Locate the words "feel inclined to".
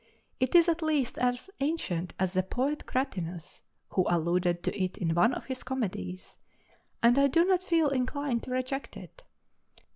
7.63-8.49